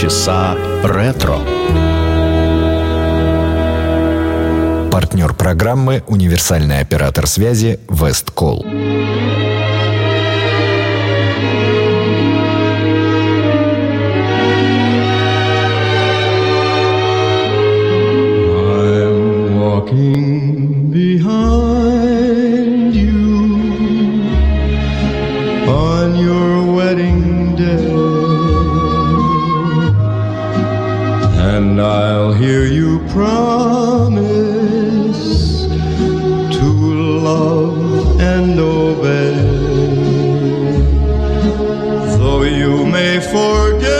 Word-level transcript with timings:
Полчаса 0.00 0.56
ретро. 0.82 1.36
Партнер 4.90 5.34
программы 5.34 6.02
«Универсальный 6.06 6.80
оператор 6.80 7.26
связи 7.26 7.78
Весткол». 7.90 8.64
walking 19.60 20.90
behind 20.90 21.89
I'll 31.80 32.32
hear 32.32 32.64
you 32.64 32.98
promise 33.08 34.20
to 36.56 36.66
love 37.28 38.20
and 38.20 38.58
obey, 38.58 39.34
though 42.18 42.42
you 42.42 42.84
may 42.86 43.20
forget 43.20 43.99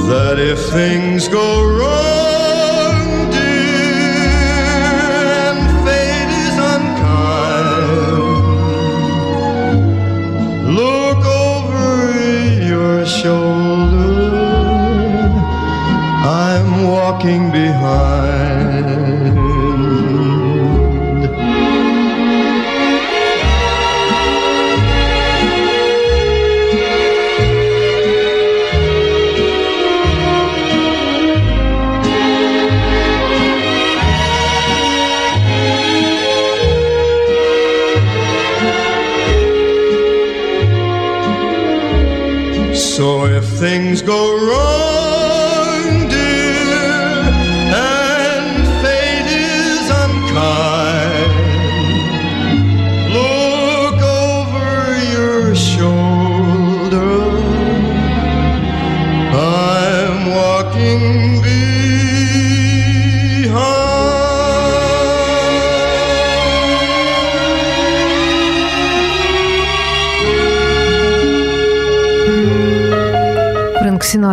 that 0.09 0.37
if 0.39 0.59
things 0.71 1.27
go 1.27 1.63
wrong, 1.77 3.31
dear, 3.31 4.31
and 5.47 5.59
fate 5.85 6.31
is 6.45 6.57
unkind, 6.75 7.93
look 10.75 11.23
over 11.25 11.87
your 12.71 13.05
shoulder. 13.05 14.19
I'm 16.23 16.69
walking 16.87 17.51
things 43.61 44.01
go 44.01 44.43
wrong, 44.47 44.70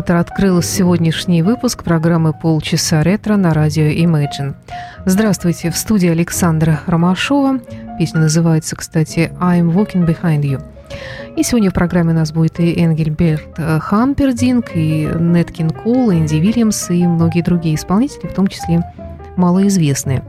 Синатор 0.08 0.32
открыл 0.32 0.62
сегодняшний 0.62 1.42
выпуск 1.42 1.84
программы 1.84 2.32
«Полчаса 2.32 3.02
ретро» 3.02 3.36
на 3.36 3.52
радио 3.52 3.82
Imagine. 3.82 4.54
Здравствуйте, 5.04 5.70
в 5.70 5.76
студии 5.76 6.08
Александра 6.08 6.80
Ромашова. 6.86 7.58
Песня 7.98 8.20
называется, 8.20 8.74
кстати, 8.74 9.30
«I'm 9.38 9.70
walking 9.70 10.06
behind 10.06 10.44
you». 10.44 10.62
И 11.36 11.42
сегодня 11.42 11.68
в 11.70 11.74
программе 11.74 12.12
у 12.12 12.14
нас 12.14 12.32
будет 12.32 12.58
и 12.58 12.82
Энгельберт 12.82 13.58
Хампердинг, 13.58 14.74
и 14.74 15.10
Неткин 15.14 15.68
Кол, 15.68 16.10
и 16.10 16.16
Энди 16.16 16.36
Вильямс, 16.36 16.88
и 16.88 17.06
многие 17.06 17.42
другие 17.42 17.74
исполнители, 17.74 18.28
в 18.28 18.32
том 18.32 18.46
числе 18.46 18.82
малоизвестные. 19.36 20.24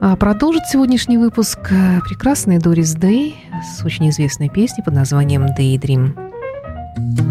А 0.00 0.16
продолжит 0.16 0.64
сегодняшний 0.66 1.18
выпуск 1.18 1.60
прекрасная 2.08 2.58
Дорис 2.58 2.94
Дэй 2.94 3.36
с 3.72 3.84
очень 3.84 4.10
известной 4.10 4.48
песней 4.48 4.82
под 4.82 4.94
названием 4.94 5.46
«Daydream». 5.56 6.16
What 6.96 7.25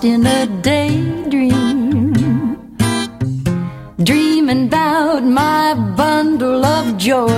lost 0.00 0.04
in 0.04 0.26
a 0.26 0.46
daydream. 0.62 2.12
Dreaming 4.02 4.66
about 4.66 5.22
my 5.24 5.74
bundle 5.96 6.64
of 6.64 6.96
joy. 6.96 7.28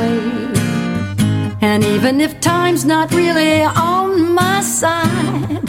And 1.60 1.84
even 1.84 2.20
if 2.20 2.40
time's 2.40 2.84
not 2.84 3.12
really 3.12 3.62
on 3.62 4.34
my 4.34 4.60
side, 4.60 5.60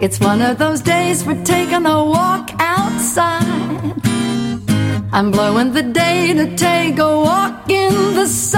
it's 0.00 0.20
one 0.20 0.42
of 0.42 0.58
those 0.58 0.80
days 0.80 1.22
for 1.22 1.34
taking 1.44 1.86
a 1.86 2.04
walk 2.04 2.50
outside. 2.58 3.94
I'm 5.12 5.30
blowing 5.30 5.72
the 5.72 5.82
day 5.82 6.34
to 6.34 6.56
take 6.56 6.98
a 6.98 7.20
walk 7.20 7.70
in 7.70 8.14
the 8.14 8.26
sun 8.26 8.57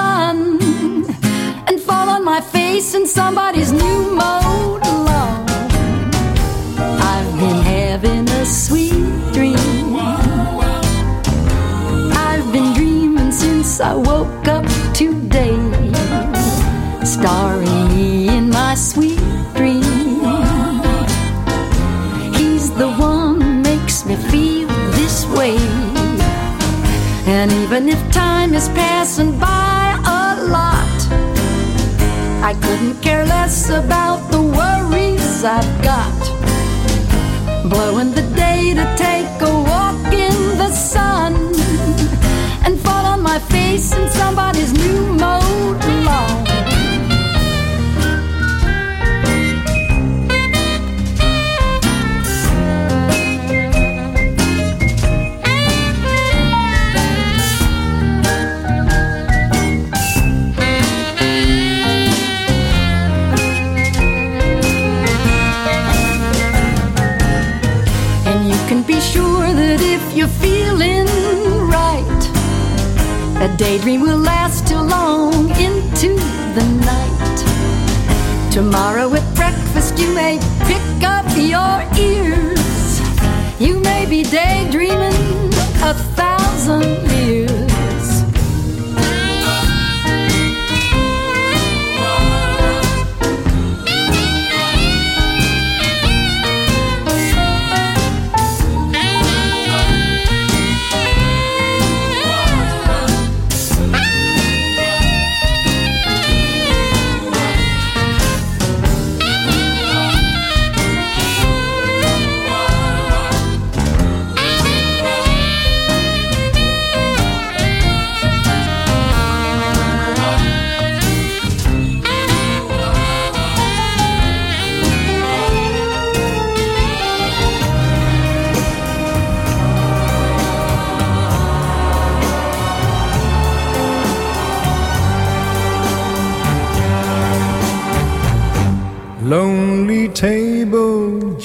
even 27.80 27.92
if 27.96 28.12
time 28.12 28.52
is 28.52 28.68
passing 28.70 29.38
by 29.38 29.96
a 30.04 30.44
lot, 30.48 30.98
I 32.42 32.52
couldn't 32.60 33.00
care 33.00 33.24
less 33.24 33.70
about 33.70 34.30
the 34.30 34.42
worries 34.42 35.42
I've 35.44 35.82
got. 35.82 36.20
Blowing 37.70 38.10
the 38.10 38.26
day 38.36 38.74
to 38.74 38.84
take 38.98 39.34
a 39.40 39.54
walk 39.70 40.12
in 40.12 40.36
the 40.58 40.70
sun 40.70 41.34
and 42.66 42.78
fall 42.80 43.06
on 43.06 43.22
my 43.22 43.38
face 43.38 43.94
in 43.96 44.10
somebody's 44.10 44.74
new 44.74 45.14
mode 45.14 45.49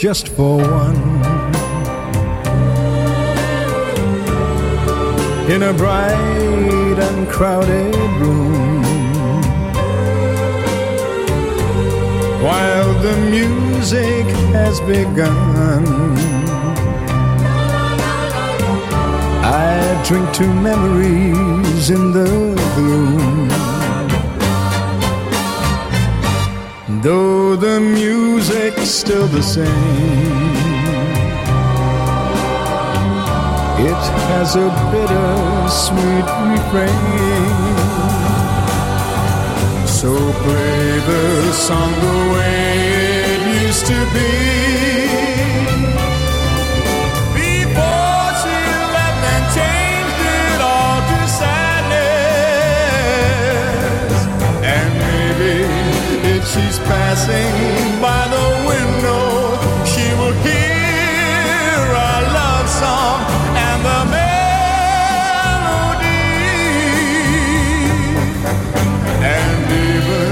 just 0.06 0.28
for 0.28 0.58
one. 0.58 1.02
In 5.50 5.64
a 5.64 5.74
bright 5.74 6.98
and 7.08 7.28
crowded 7.28 7.96
room. 8.22 8.84
While 12.44 12.94
the 13.02 13.16
music 13.32 14.28
has 14.54 14.80
begun. 14.82 15.86
I 19.44 20.04
drink 20.08 20.32
to 20.34 20.46
memories 20.70 21.90
in 21.90 22.12
the 22.12 22.30
gloom. 22.76 23.85
Though 27.06 27.56
the 27.56 27.80
music's 27.80 28.90
still 28.90 29.28
the 29.28 29.44
same, 29.44 29.68
it 33.78 34.04
has 34.30 34.56
a 34.56 34.70
bitter 34.90 35.70
sweet 35.70 36.28
refrain. 36.50 36.96
So 39.86 40.10
play 40.42 41.00
the 41.12 41.52
song 41.54 41.92
the 41.92 42.34
way 42.34 42.74
it 43.36 43.62
used 43.62 43.86
to 43.86 44.00
be. 44.12 44.55
Passing 57.16 58.02
by 58.02 58.28
the 58.36 58.48
window, 58.68 59.24
she 59.86 60.06
will 60.20 60.36
hear 60.44 61.80
our 62.08 62.22
love 62.40 62.68
song 62.68 63.20
and 63.68 63.80
the 63.90 64.02
melody. 64.16 64.36
And 69.38 69.60
even 69.92 70.32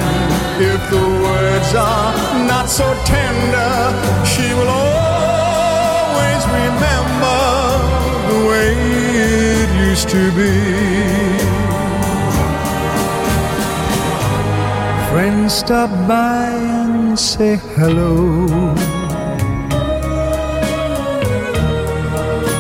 if 0.72 0.82
the 0.96 1.08
words 1.24 1.72
are 1.76 2.12
not 2.52 2.68
so 2.70 2.88
tender, 3.06 3.74
she 4.26 4.48
will 4.58 4.72
always 4.92 6.44
remember 6.60 7.44
the 8.30 8.40
way 8.50 8.70
it 9.56 9.70
used 9.90 10.10
to 10.10 10.24
be. 10.36 10.93
Friends 15.24 15.54
stop 15.54 15.90
by 16.06 16.48
and 16.50 17.18
say 17.18 17.56
hello. 17.78 18.26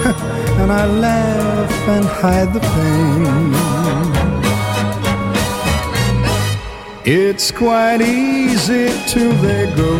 and 0.61 0.71
I 0.71 0.85
laugh 0.85 1.73
and 1.89 2.05
hide 2.05 2.53
the 2.53 2.61
pain. 2.73 3.53
It's 7.03 7.51
quite 7.51 7.99
easy 7.99 8.87
till 9.11 9.33
they 9.45 9.65
go. 9.75 9.91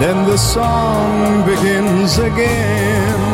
Then 0.00 0.26
the 0.26 0.38
song 0.38 1.44
begins 1.46 2.18
again. 2.18 3.32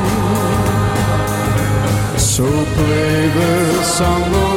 So 2.19 2.45
play 2.45 3.29
the 3.29 3.83
song 3.83 4.48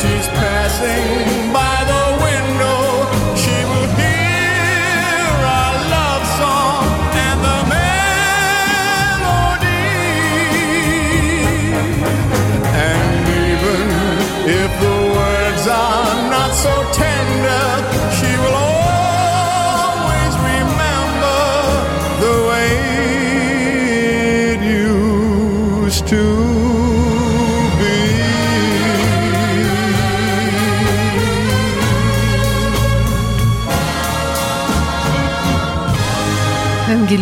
she's 0.00 0.28
passing 0.28 1.39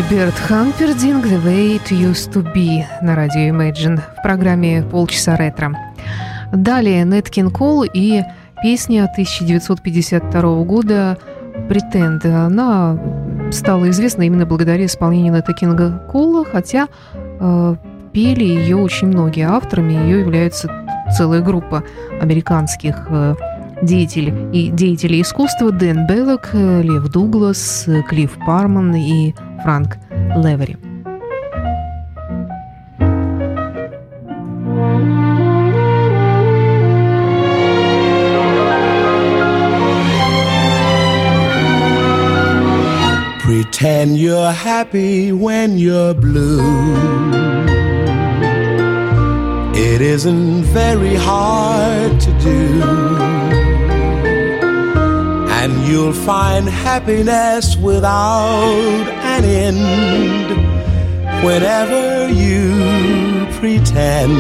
Гильберт 0.09 0.35
Хампердинг 0.37 1.27
«The 1.27 1.45
Way 1.45 1.77
It 1.77 1.91
Used 1.91 2.33
To 2.33 2.55
Be» 2.55 2.83
на 3.03 3.15
радио 3.15 3.55
Imagine 3.55 4.01
в 4.17 4.23
программе 4.23 4.83
«Полчаса 4.83 5.37
ретро». 5.37 5.75
Далее 6.51 7.05
Нет 7.05 7.29
Кин 7.29 7.51
Кол 7.51 7.85
и 7.85 8.23
песня 8.63 9.05
1952 9.05 10.41
года 10.65 11.19
«Pretend». 11.69 12.27
Она 12.27 12.99
стала 13.53 13.91
известна 13.91 14.23
именно 14.23 14.47
благодаря 14.47 14.87
исполнению 14.87 15.35
Нета 15.35 15.53
Кинга 15.53 15.99
Кола, 16.11 16.47
хотя 16.47 16.89
э, 17.15 17.77
пели 18.13 18.45
ее 18.45 18.77
очень 18.77 19.09
многие 19.09 19.47
авторами, 19.47 19.93
ее 19.93 20.21
является 20.21 20.71
целая 21.15 21.43
группа 21.43 21.85
американских 22.19 23.09
э, 23.11 23.35
деятель 23.83 24.33
и 24.53 24.71
деятели 24.71 25.23
искусства 25.23 25.71
Дэн 25.71 26.07
Беллок, 26.07 26.51
Лев 26.55 27.09
Дуглас, 27.11 27.87
Клифф 28.09 28.39
Парман 28.47 28.95
и 28.95 29.35
Франк 29.63 29.99
Левери. 30.37 30.77
Pretend 43.45 44.19
you're 44.19 44.53
happy 44.53 45.33
when 45.33 45.79
you're 45.79 46.13
blue. 46.13 47.19
It 49.75 50.01
isn't 50.03 50.65
very 50.65 51.15
hard 51.15 52.21
to 52.21 52.31
do. 52.41 53.18
You'll 55.89 56.13
find 56.13 56.69
happiness 56.69 57.75
without 57.79 59.09
an 59.23 59.43
end 59.43 60.51
whenever 61.43 62.29
you 62.29 63.47
pretend. 63.59 64.37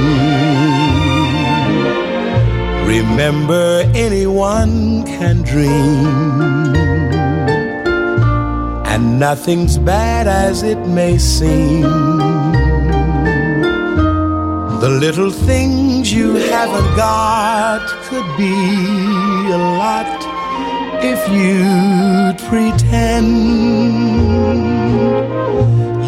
Remember, 2.86 3.90
anyone 3.94 5.04
can 5.06 5.40
dream 5.40 6.06
and 8.84 9.18
nothing's 9.18 9.78
bad 9.78 10.28
as 10.28 10.62
it 10.62 10.80
may 10.86 11.16
seem. 11.16 11.80
The 14.80 14.90
little 15.00 15.30
things 15.30 16.12
you 16.12 16.34
haven't 16.34 16.94
got 16.94 17.88
could 18.04 18.36
be 18.36 18.52
a 19.50 19.56
lot 19.56 20.37
if 21.02 21.20
you'd 21.28 22.38
pretend. 22.48 23.28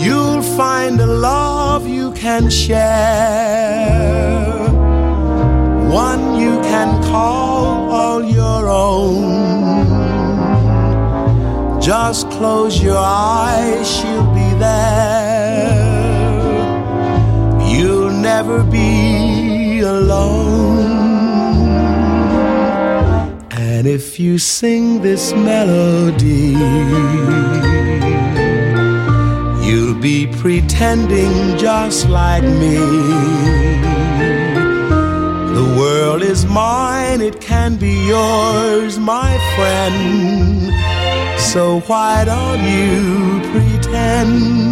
You'll 0.01 0.43
find 0.43 1.01
a 1.01 1.07
love 1.07 1.87
you 1.87 2.13
can 2.13 2.51
share, 2.51 2.81
one 5.89 6.39
you 6.39 6.61
can 6.63 7.03
call 7.03 7.91
all 7.91 8.25
your 8.25 8.69
own 8.69 9.51
just 11.81 12.31
close 12.31 12.83
your 12.83 12.99
eyes, 12.99 13.91
she'll 13.91 14.33
be 14.35 14.51
there. 14.59 15.71
You'll 17.69 18.11
never 18.11 18.63
be 18.63 19.81
alone. 19.81 20.40
If 23.91 24.21
you 24.21 24.39
sing 24.39 25.03
this 25.03 25.33
melody, 25.33 26.55
you'll 29.67 30.01
be 30.01 30.27
pretending 30.39 31.59
just 31.59 32.09
like 32.09 32.45
me. 32.45 32.79
The 35.59 35.67
world 35.79 36.23
is 36.23 36.47
mine, 36.47 37.21
it 37.21 37.41
can 37.41 37.77
be 37.77 37.95
yours, 38.07 38.99
my 38.99 39.33
friend 39.57 40.71
so 41.53 41.81
why 41.81 42.25
don't 42.25 42.63
you 42.63 43.41
pretend? 43.51 44.70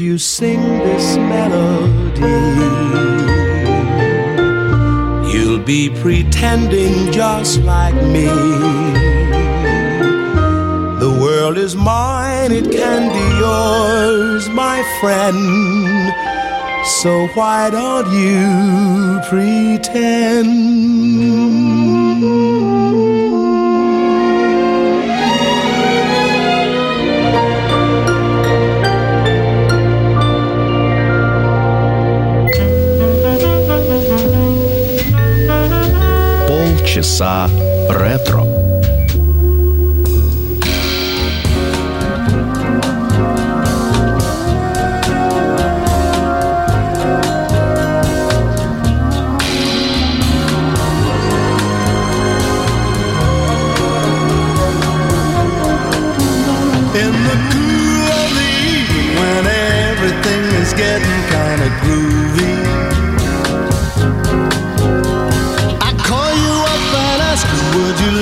You 0.00 0.16
sing 0.16 0.60
this 0.60 1.16
melody, 1.16 2.22
you'll 5.32 5.58
be 5.58 5.90
pretending 6.00 7.10
just 7.10 7.60
like 7.62 7.94
me. 7.94 8.26
The 11.00 11.18
world 11.20 11.58
is 11.58 11.74
mine, 11.74 12.52
it 12.52 12.70
can 12.70 13.08
be 13.12 13.38
yours, 13.40 14.48
my 14.50 14.82
friend. 15.00 16.12
So 16.86 17.26
why 17.34 17.70
don't 17.70 18.10
you 18.12 19.20
pretend? 19.28 20.78
Часа 36.98 37.48
ретро. 37.88 38.57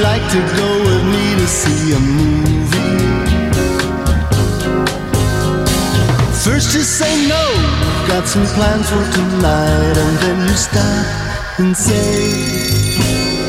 Like 0.02 0.22
to 0.30 0.40
go 0.56 0.68
with 0.84 1.04
me 1.04 1.34
to 1.40 1.46
see 1.46 1.92
a 1.92 2.00
movie? 2.00 2.96
First 6.44 6.74
you 6.74 6.82
say 6.82 7.26
no, 7.26 7.44
got 8.06 8.28
some 8.28 8.46
plans 8.56 8.88
for 8.90 9.04
tonight, 9.16 9.96
and 10.04 10.18
then 10.18 10.48
you 10.48 10.56
stop 10.56 11.06
and 11.58 11.76
say, 11.76 12.52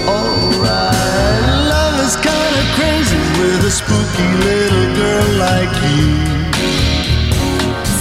alright. 0.08 1.44
Love 1.74 2.00
is 2.08 2.16
kinda 2.16 2.64
crazy 2.78 3.20
with 3.40 3.68
a 3.68 3.72
spooky 3.72 4.30
little 4.48 4.88
girl 4.96 5.28
like 5.48 5.74
you. 5.92 6.08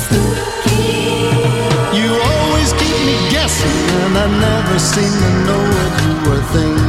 Spooky. 0.02 0.86
You 1.98 2.08
always 2.14 2.72
keep 2.74 2.98
me 3.08 3.16
guessing, 3.30 3.78
and 4.02 4.16
I 4.16 4.26
never 4.48 4.78
seem 4.78 5.12
to 5.24 5.30
know 5.46 5.62
what 5.76 5.92
you 6.02 6.30
were 6.30 6.44
thinking. 6.54 6.85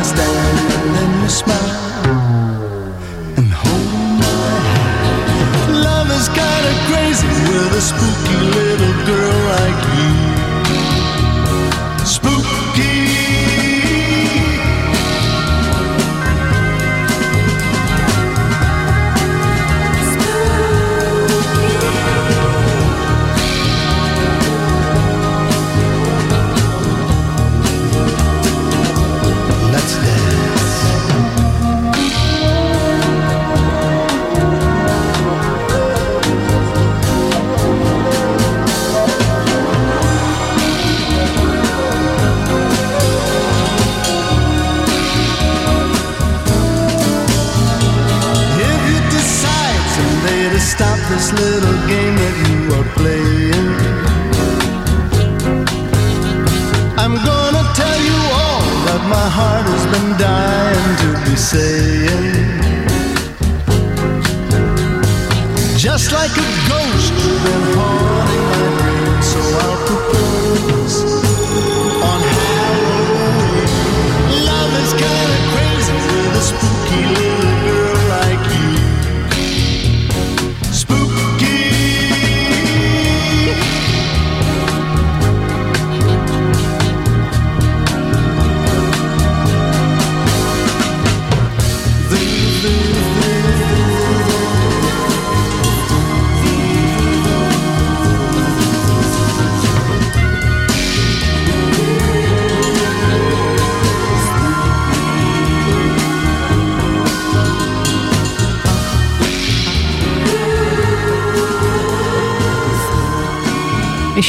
I 0.00 0.02
stand, 0.02 0.58
and 0.76 0.94
then 0.96 1.10
you 1.20 1.28
smile 1.28 2.06
and 3.36 3.52
hold 3.52 4.18
my 4.24 4.52
hand. 4.72 5.84
Love 5.84 6.08
crazy 6.88 7.28
with 7.28 7.80
a 7.80 7.82
spooky 7.82 8.38
little 8.56 8.94
girl 9.04 9.38
like 9.52 9.84
you. 9.84 9.89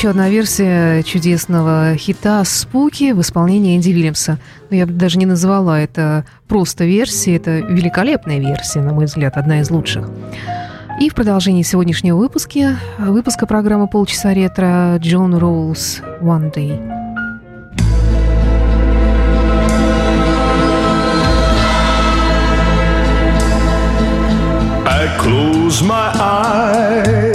Еще 0.02 0.10
одна 0.10 0.30
версия 0.30 1.04
чудесного 1.04 1.96
хита 1.96 2.44
«Спуки» 2.44 3.12
в 3.12 3.22
исполнении 3.22 3.78
Энди 3.78 3.92
Вильямса. 3.92 4.40
Но 4.72 4.76
я 4.76 4.88
бы 4.88 4.94
даже 4.94 5.20
не 5.20 5.28
назвала 5.28 5.80
это 5.80 6.26
просто 6.48 6.86
версией, 6.86 7.38
это 7.38 7.60
великолепная 7.60 8.40
версия, 8.40 8.82
на 8.82 8.94
мой 8.94 9.06
взгляд, 9.06 9.38
одна 9.38 9.60
из 9.60 9.70
лучших. 9.70 10.10
И 11.00 11.08
в 11.08 11.14
продолжении 11.14 11.62
сегодняшнего 11.62 12.18
выпуска, 12.18 12.80
выпуска 12.98 13.46
программы 13.46 13.88
«Полчаса 13.88 14.34
ретро» 14.34 14.98
Джон 14.98 15.36
Роуз 15.36 16.02
«One 16.20 16.52
Day». 16.52 16.82
I 24.84 25.16
close 25.20 25.84
my 25.84 26.12
eyes 26.20 27.31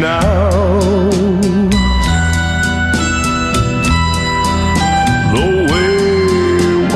now. 0.00 0.50
The 5.34 5.46
way 5.70 5.94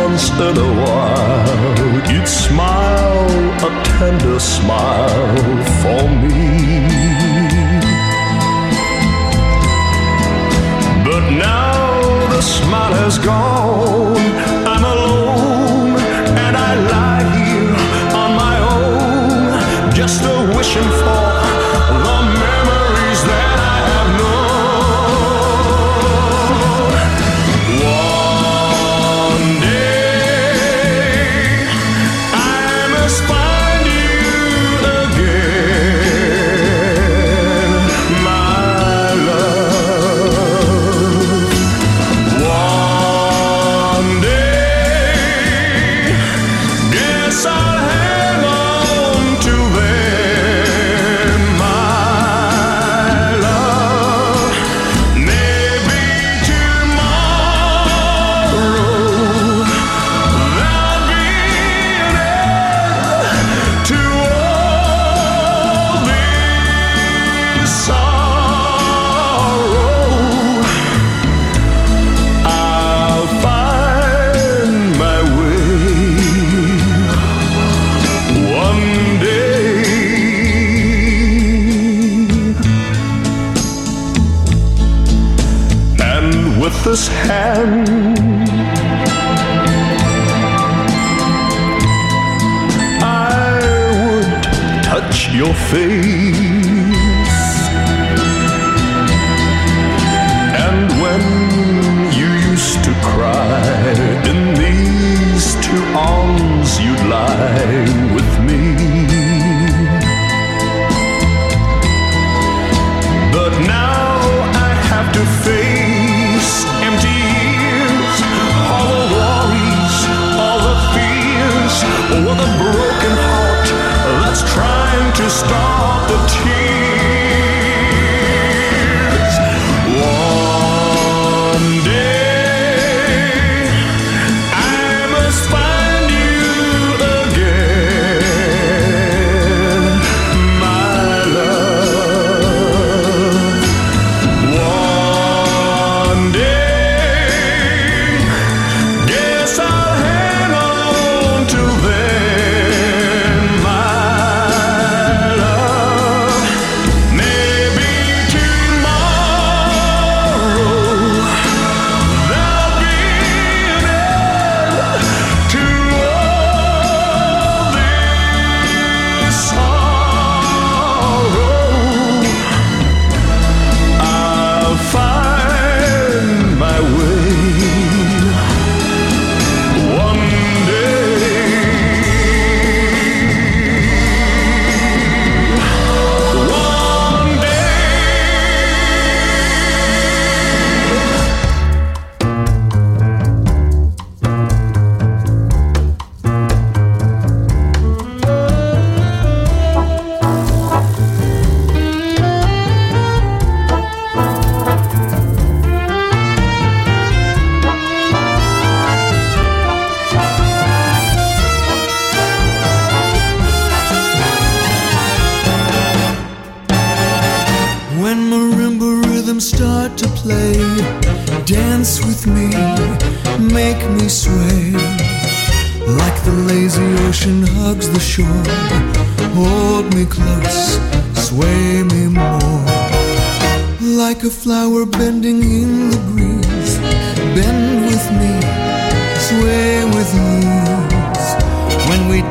once 0.02 0.30
in 0.30 0.56
a 0.56 0.72
while 0.82 2.10
you'd 2.10 2.28
smile 2.28 3.28
a 3.68 3.70
tender 3.98 4.38
smile 4.40 5.64
for 5.80 6.02
me. 6.22 6.40
But 11.04 11.24
now 11.30 12.28
the 12.34 12.40
smile 12.40 12.94
has 13.02 13.18
gone. 13.18 14.16
I'm 14.72 14.84
alone 14.96 15.98
and 16.44 16.56
I 16.56 16.72
lie 16.92 17.26
here 17.36 17.76
on 18.22 18.30
my 18.44 18.56
own, 18.74 19.92
just 19.92 20.22
a 20.24 20.56
wishing 20.56 20.88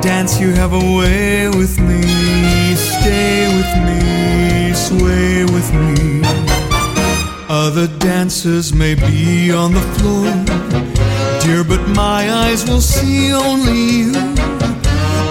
dance, 0.03 0.37
you 0.37 0.51
have 0.51 0.73
a 0.73 0.85
way 0.97 1.47
with 1.47 1.79
me, 1.79 2.01
stay 2.75 3.47
with 3.47 3.73
me, 3.87 4.73
sway 4.73 5.45
with 5.45 5.73
me. 5.73 6.21
Other 7.47 7.87
dancers 7.99 8.73
may 8.73 8.95
be 8.95 9.49
on 9.53 9.71
the 9.73 9.85
floor, 9.95 10.25
dear, 11.41 11.63
but 11.63 11.87
my 11.95 12.29
eyes 12.29 12.67
will 12.69 12.81
see 12.81 13.31
only 13.31 13.81
you. 13.99 14.11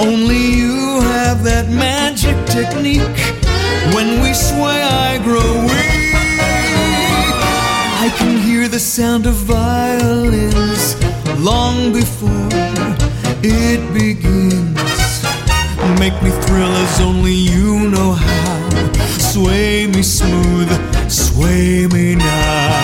Only 0.00 0.42
you 0.60 1.02
have 1.02 1.44
that 1.44 1.68
magic 1.68 2.36
technique. 2.46 3.20
When 3.94 4.22
we 4.22 4.32
sway, 4.32 4.82
I 4.82 5.18
grow 5.22 5.52
weak. 5.68 6.14
I 8.04 8.08
can 8.16 8.38
hear 8.38 8.68
the 8.68 8.80
sound 8.80 9.26
of 9.26 9.34
violins 9.34 10.96
long 11.38 11.92
before 11.92 12.51
it 13.44 13.80
begins. 13.92 15.22
Make 15.98 16.20
me 16.22 16.30
thrill 16.30 16.72
as 16.84 17.00
only 17.00 17.34
you 17.34 17.88
know 17.88 18.12
how. 18.12 18.70
Sway 19.18 19.86
me 19.86 20.02
smooth, 20.02 20.70
sway 21.10 21.86
me 21.86 22.14
now. 22.16 22.81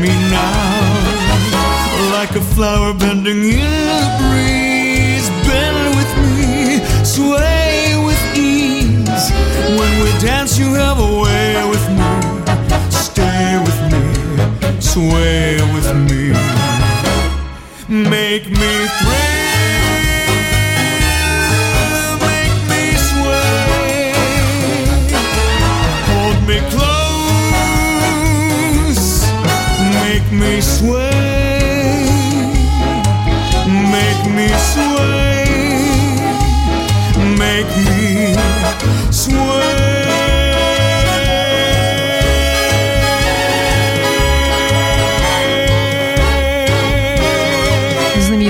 Me 0.00 0.08
now. 0.30 0.76
Like 2.12 2.32
a 2.36 2.40
flower 2.40 2.92
bending 2.94 3.42
in 3.44 3.72
the 3.90 4.02
breeze. 4.20 5.28
Bend 5.46 5.96
with 5.98 6.12
me, 6.24 6.80
sway 7.04 7.94
with 8.06 8.22
ease. 8.36 9.30
When 9.78 9.92
we 10.02 10.10
dance, 10.18 10.58
you 10.58 10.74
have 10.74 10.98
a 10.98 11.12
way 11.22 11.48
with 11.72 11.86
me. 11.98 12.10
Stay 12.90 13.58
with 13.66 13.80
me, 13.92 14.04
sway 14.80 15.56
with 15.74 15.90
me. 16.08 16.22
Make 17.88 18.46
me 18.50 18.72
thrill, 18.98 19.35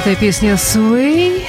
Знаменитая 0.07 0.31
песня 0.31 0.53
«Sway» 0.53 1.43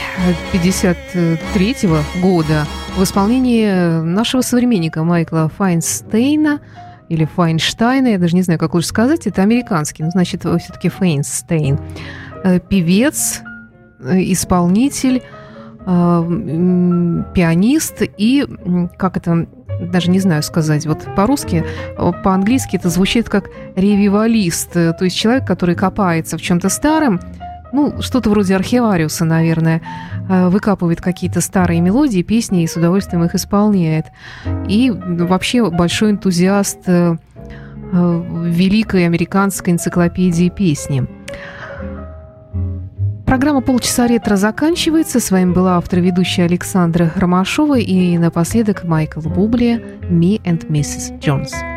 53 0.51 1.75
года 2.19 2.65
в 2.95 3.03
исполнении 3.03 4.01
нашего 4.01 4.41
современника 4.41 5.03
Майкла 5.03 5.47
Файнстейна 5.55 6.59
или 7.07 7.25
Файнштайна, 7.25 8.07
я 8.07 8.17
даже 8.17 8.35
не 8.35 8.41
знаю, 8.41 8.59
как 8.59 8.73
лучше 8.73 8.87
сказать, 8.87 9.27
это 9.27 9.43
американский, 9.43 10.01
но 10.01 10.09
значит 10.09 10.41
все-таки 10.41 10.89
Файнстейн. 10.89 11.77
Э, 12.43 12.59
Певец, 12.59 13.43
э, 13.99 14.23
исполнитель, 14.31 15.21
э, 15.85 17.23
пианист 17.35 18.01
и, 18.17 18.47
как 18.97 19.17
это, 19.17 19.45
даже 19.81 20.09
не 20.09 20.19
знаю 20.19 20.41
сказать, 20.41 20.87
вот 20.87 21.05
по-русски, 21.15 21.63
э, 21.95 22.11
по-английски 22.23 22.77
это 22.77 22.89
звучит 22.89 23.29
как 23.29 23.51
ревивалист, 23.75 24.75
э, 24.75 24.93
то 24.93 25.05
есть 25.05 25.15
человек, 25.15 25.45
который 25.45 25.75
копается 25.75 26.39
в 26.39 26.41
чем-то 26.41 26.69
старом, 26.69 27.19
ну, 27.73 28.01
что-то 28.01 28.29
вроде 28.29 28.55
архивариуса, 28.55 29.25
наверное, 29.25 29.81
э, 30.29 30.49
выкапывает 30.49 31.01
какие-то 31.01 31.41
старые 31.41 31.81
мелодии, 31.81 32.21
песни 32.21 32.63
и 32.63 32.67
с 32.67 32.75
удовольствием 32.75 33.23
их 33.23 33.35
исполняет. 33.35 34.05
И 34.67 34.91
вообще 34.91 35.69
большой 35.69 36.11
энтузиаст 36.11 36.79
э, 36.87 37.15
э, 37.91 38.23
великой 38.45 39.05
американской 39.05 39.73
энциклопедии 39.73 40.49
песни. 40.49 41.07
Программа 43.25 43.59
«Полчаса 43.59 44.07
ретро» 44.07 44.37
заканчивается. 44.37 45.19
С 45.19 45.31
вами 45.31 45.51
была 45.51 45.75
автор 45.75 45.99
ведущая 45.99 46.43
Александра 46.43 47.11
Ромашова 47.13 47.77
и 47.77 48.17
напоследок 48.17 48.85
Майкл 48.85 49.19
Бубли 49.19 49.83
«Me 50.09 50.41
and 50.43 50.65
Mrs. 50.69 51.19
Jones». 51.19 51.76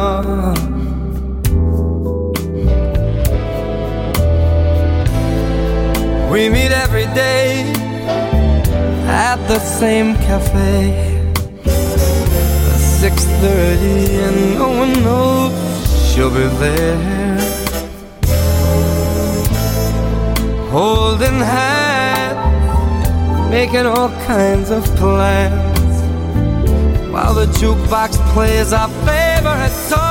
day 7.13 7.63
at 9.07 9.37
the 9.47 9.59
same 9.59 10.15
cafe. 10.27 11.21
6:30 13.01 14.19
and 14.27 14.59
no 14.59 14.69
one 14.81 14.93
knows 15.03 15.53
she'll 16.07 16.29
be 16.29 16.47
there. 16.63 16.99
Holding 20.71 21.39
hands, 21.55 22.39
making 23.49 23.85
all 23.85 24.11
kinds 24.27 24.69
of 24.69 24.83
plans 24.95 25.95
while 27.11 27.33
the 27.33 27.47
jukebox 27.59 28.09
plays 28.33 28.71
our 28.71 28.89
favorite 29.05 29.75
song. 29.89 30.10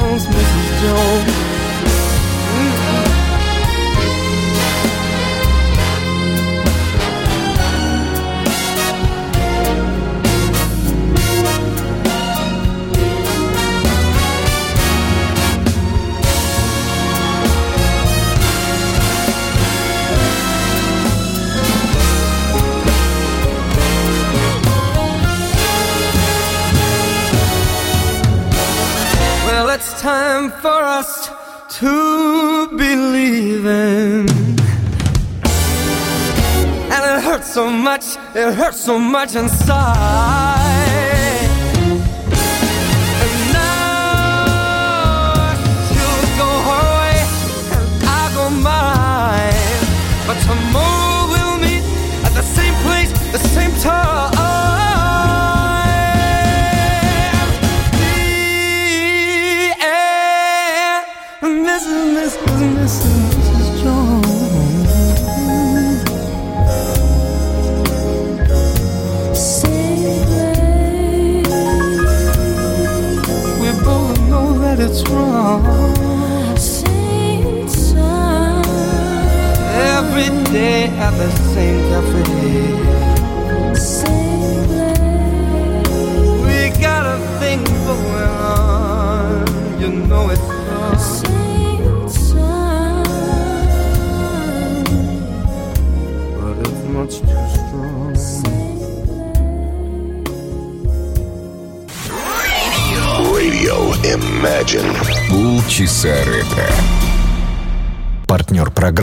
Jones, 0.00 0.26
Mrs. 0.26 0.80
Jones. 0.80 1.39
Much, 37.90 38.16
it 38.36 38.54
hurts 38.54 38.80
so 38.80 38.98
much 39.00 39.34
inside. 39.34 39.80
And 43.22 43.34
now 43.52 44.54
she'll 45.88 46.26
go 46.42 46.50
her 46.68 46.86
way 46.98 47.18
and 47.74 47.86
I'll 48.16 48.30
go 48.38 48.44
mine. 48.68 49.82
But 50.28 50.38
tomorrow 50.48 51.22
we'll 51.32 51.58
meet 51.66 51.84
at 52.26 52.32
the 52.40 52.44
same 52.56 52.76
place, 52.84 53.10
the 53.32 53.42
same 53.56 53.74
time. 53.80 54.30
Mrs. 61.42 61.98
Mrs. 62.16 62.40
Mrs. 62.76 63.10
Jones. 63.10 63.19
Day 81.10 81.66
at 81.66 81.69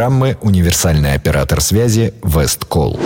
программы 0.07 0.37
«Универсальный 0.41 1.15
оператор 1.15 1.59
связи 1.59 2.13
Весткол». 2.23 2.97